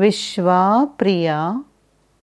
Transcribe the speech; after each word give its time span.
विश्वा 0.00 0.60
प्रिया 0.98 1.38